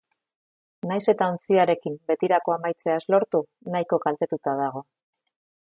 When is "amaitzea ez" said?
2.55-3.05